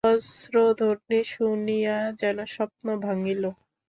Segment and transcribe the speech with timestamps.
[0.05, 3.43] বজ্রধ্বনি শুনিয়া যেন স্বপ্ন ভাঙিল।